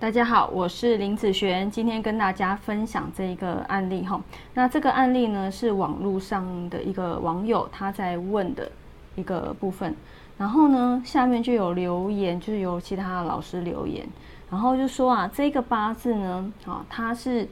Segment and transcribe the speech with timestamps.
[0.00, 4.18] 大家好，我是林子璇，今天跟大家分享这一个案例哈。
[4.54, 8.72] 那这个案例呢是网络上的一个网友他在问的
[9.14, 9.94] 一个部分，
[10.38, 14.08] 然后呢下面就有留言，就是有其他的老师留言，
[14.50, 17.46] 然后就说啊这个八字呢，啊他是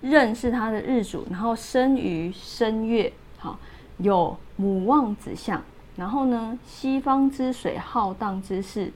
[0.00, 3.56] 认识他的日主，然后生于申月，好
[3.98, 5.62] 有母旺子相，
[5.94, 8.92] 然后呢西方之水浩荡之势。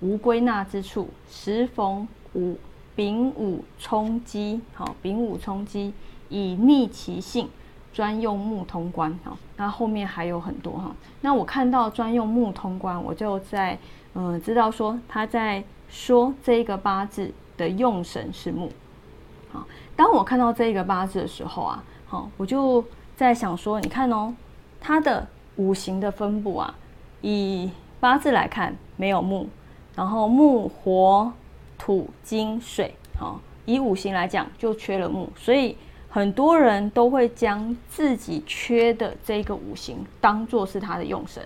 [0.00, 2.58] 无归纳之处，时逢五
[2.94, 5.92] 丙午冲击，好丙午冲击，
[6.28, 7.48] 以逆其性，
[7.92, 10.94] 专用木通关，好，那后面还有很多哈。
[11.22, 13.78] 那我看到专用木通关，我就在
[14.12, 18.70] 呃知道说他在说这个八字的用神是木，
[19.50, 22.84] 好，当我看到这个八字的时候啊，好，我就
[23.16, 24.34] 在想说，你看哦，
[24.78, 26.74] 它的五行的分布啊，
[27.22, 29.48] 以八字来看没有木。
[29.96, 31.32] 然后木火
[31.78, 35.74] 土金水，好，以五行来讲就缺了木，所以
[36.10, 41.42] 很多人都会将自己缺的这个五行当做是他的用神。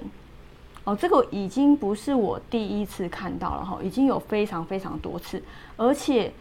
[0.82, 5.40] 哦，这个已经不是我第一次看到了哈，已经有非常非常多次，
[5.76, 6.32] 而且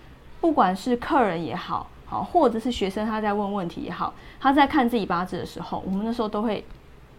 [0.41, 6.65] 不管是客人也好，好，或者是学生他在问问题也好，他在看自己八字的时候，我们那时候都会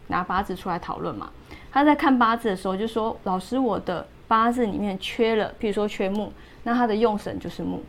[0.08, 1.30] 拿八字出来讨论嘛。
[1.70, 7.82] 他在看八字的时候就说：“老师，我的。”八字里面缺了，譬如说缺木，那他的用神就是木，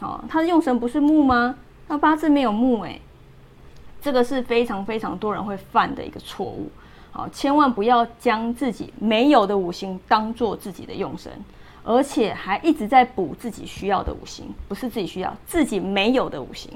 [0.00, 1.54] 好，他的用神不是木吗？
[1.86, 3.00] 那八字没有木，诶，
[4.02, 6.68] 这个是非常非常多人会犯的一个错误，
[7.12, 11.30] 好，千万不要将自己没有的五行当做自己的用神，
[11.84, 16.72] 而且还一直在补自己需要的五行，不是自己需要，自己没有的五行。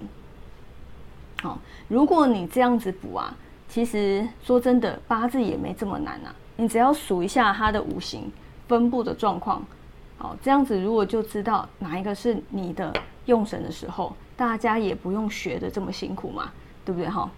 [1.43, 1.59] 好，
[1.89, 3.37] 如果你这样子补啊，
[3.69, 8.31] 其实说真的，八字也没这么难啊，你只要数一下它的五行。
[8.69, 9.63] 分布的状况，
[10.19, 12.93] 好，这样子如果就知道哪一个是你的
[13.25, 16.53] 用神的时候，大家也不用学的这么辛苦嘛，
[16.85, 17.29] 对不对哈？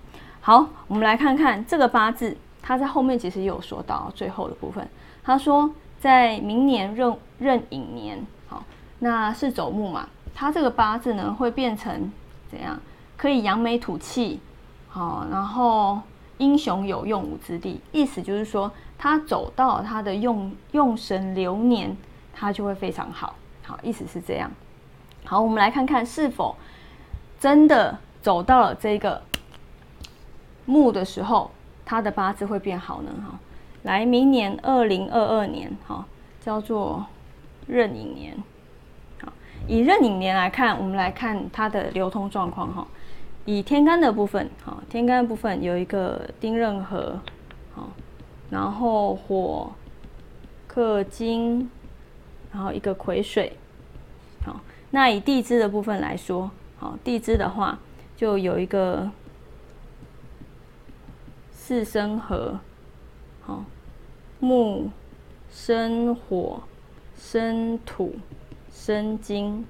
[0.40, 4.86] 好，我们来看看这个八字，他在后面其实也有说到最后的部分，
[5.22, 5.70] 他说
[6.00, 8.64] 在明年壬壬寅年，好，
[8.98, 12.12] 那是走木嘛，他这个八字呢会变成
[12.50, 12.80] 怎样？
[13.16, 14.40] 可以扬眉吐气，
[14.88, 16.00] 好，然后。
[16.40, 21.94] 英雄有用武之地，意思就是说，他走到他的用用神流年，
[22.32, 23.36] 他就会非常好。
[23.62, 24.50] 好，意思是这样。
[25.26, 26.56] 好，我们来看看是否
[27.38, 29.22] 真的走到了这个
[30.64, 31.50] 木的时候，
[31.84, 33.10] 他的八字会变好呢？
[33.22, 33.38] 哈，
[33.82, 36.06] 来，明年二零二二年，哈，
[36.40, 37.04] 叫做
[37.66, 38.34] 壬寅年。
[39.22, 39.30] 好，
[39.68, 42.86] 以壬寅年来看，我们来看它的流通状况，哈。
[43.46, 47.18] 以天干的部分，好，天干部分有一个丁壬合，
[47.74, 47.90] 好，
[48.50, 49.72] 然后火
[50.68, 51.68] 克金，
[52.52, 53.56] 然后一个癸水，
[54.44, 57.78] 好，那以地支的部分来说，好，地支的话
[58.16, 59.10] 就有一个
[61.50, 62.60] 四生合，
[63.40, 63.64] 好，
[64.38, 64.90] 木
[65.50, 66.62] 生火，
[67.16, 68.14] 生土，
[68.70, 69.66] 生金，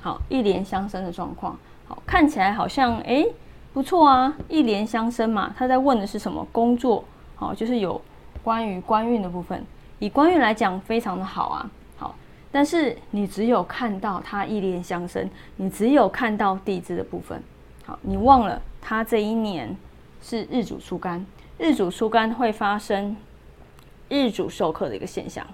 [0.00, 1.58] 好，一连相生的状况。
[2.06, 3.26] 看起来好像哎
[3.72, 5.54] 不错啊，一连相生嘛。
[5.56, 7.04] 他在问的是什么工作？
[7.34, 8.00] 好，就是有
[8.42, 9.64] 关于官运的部分。
[9.98, 11.70] 以官运来讲，非常的好啊。
[11.96, 12.14] 好，
[12.50, 17.42] 但是你只有看到他一连相生，你只有看到地支的部分。
[17.84, 19.76] 好，你忘了他这一年
[20.20, 21.24] 是日主出干，
[21.58, 23.16] 日主出干会发生
[24.08, 25.46] 日主受克的一个现象。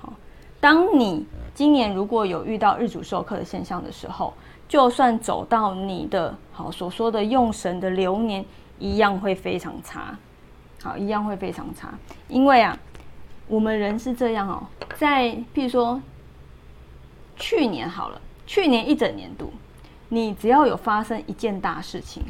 [0.00, 0.12] 好，
[0.60, 1.24] 当你
[1.54, 4.34] 今年如果有遇到日主受克的现象的时候，
[4.70, 8.44] 就算走到你的好所说的用神的流年，
[8.78, 10.16] 一样会非常差，
[10.80, 11.92] 好，一样会非常差。
[12.28, 12.78] 因为啊，
[13.48, 14.62] 我们人是这样哦，
[14.94, 16.00] 在譬如说
[17.34, 19.52] 去年好了，去年一整年度，
[20.08, 22.22] 你只要有发生一件大事情，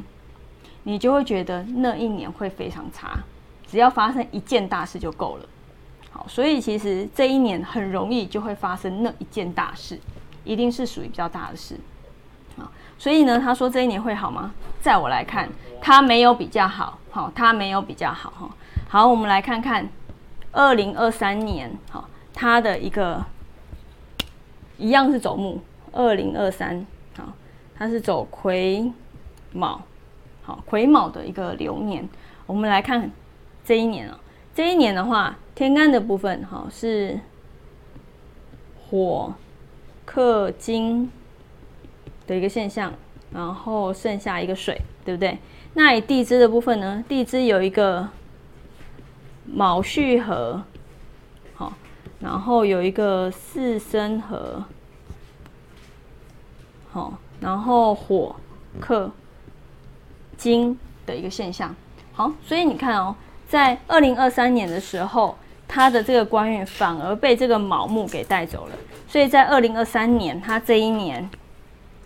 [0.85, 3.19] 你就会觉得那一年会非常差。
[3.67, 5.47] 只要发生一件大事就够了，
[6.11, 10.01] 好，所以其实这一年很容易就会发生那一件大事，
[10.43, 11.79] 一定是属于比较大的事。
[12.99, 14.53] 所以呢，他说这一年会好吗？
[14.83, 15.49] 在我来看，
[15.81, 18.51] 他没有比较好，好，他没有比较好，哈。
[18.89, 19.89] 好，我们来看看
[20.53, 23.25] 二零二三年，好，他的一个
[24.77, 25.61] 一样是走木，
[25.93, 26.87] 二零二三，
[27.17, 27.25] 好，
[27.75, 28.93] 他是走癸
[29.53, 29.81] 卯，
[30.43, 32.07] 好，癸卯的一个流年。
[32.45, 33.11] 我们来看
[33.65, 34.21] 这一年啊，
[34.55, 37.19] 这一年的话，天干的部分，好是
[38.91, 39.33] 火
[40.05, 41.11] 克金。
[42.31, 42.93] 的一个现象，
[43.33, 45.37] 然后剩下一个水，对不对？
[45.75, 47.05] 那以地支的部分呢？
[47.09, 48.09] 地支有一个
[49.45, 50.63] 卯戌合，
[51.55, 51.73] 好，
[52.21, 54.65] 然后有一个四申合，
[56.93, 58.37] 好，然后火
[58.79, 59.11] 克
[60.37, 61.75] 金的一个现象。
[62.13, 63.17] 好，所以你看哦，
[63.49, 65.37] 在二零二三年的时候，
[65.67, 68.77] 他的这个官运反而被这个卯木给带走了。
[69.09, 71.29] 所以在二零二三年，他这一年，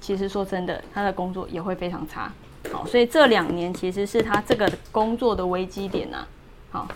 [0.04, 2.30] 其实说真的，他的工作也会非常差。
[2.70, 6.26] 好，所以这两年其实是他这个工作的危机点呐。
[6.70, 6.86] 好。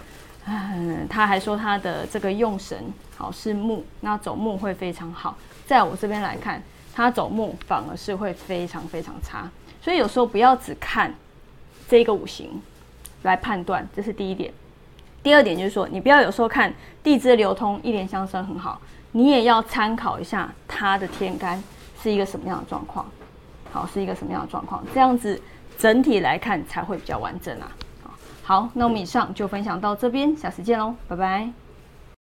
[0.50, 2.78] 嗯，他还说他的这个用神
[3.16, 5.36] 好是木，那走木会非常好。
[5.66, 6.62] 在我这边来看，
[6.94, 9.50] 他走木反而是会非常非常差。
[9.82, 11.14] 所以有时候不要只看
[11.86, 12.60] 这个五行
[13.22, 14.52] 来判断，这是第一点。
[15.22, 16.72] 第二点就是说，你不要有时候看
[17.02, 18.80] 地支流通一连相生很好，
[19.12, 21.62] 你也要参考一下他的天干
[22.02, 23.06] 是一个什么样的状况，
[23.72, 25.40] 好是一个什么样的状况，这样子
[25.78, 27.70] 整体来看才会比较完整啊。
[28.42, 31.67] 好，那我们以上就分享到这边，下次见喽，拜拜。